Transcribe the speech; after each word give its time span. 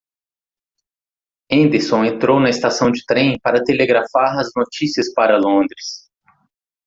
Henderson 1.47 2.03
entrou 2.07 2.39
na 2.39 2.49
estação 2.49 2.89
de 2.91 3.05
trem 3.05 3.37
para 3.39 3.63
telegrafar 3.63 4.39
as 4.39 4.49
notícias 4.55 5.13
para 5.13 5.37
Londres. 5.37 6.09